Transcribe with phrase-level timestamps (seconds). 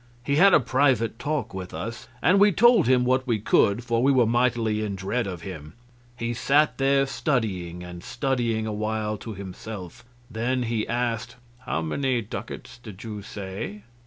[0.23, 4.01] He had a private talk with us, and we told him what we could, for
[4.01, 5.73] we were mightily in dread of him.
[6.17, 11.35] He sat there studying and studying awhile to himself; then he asked:
[11.67, 13.83] "How many ducats did you say?"